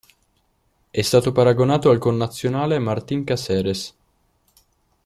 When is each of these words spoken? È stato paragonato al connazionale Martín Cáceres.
È 0.89 1.01
stato 1.03 1.31
paragonato 1.31 1.91
al 1.91 1.99
connazionale 1.99 2.79
Martín 2.79 3.23
Cáceres. 3.23 3.93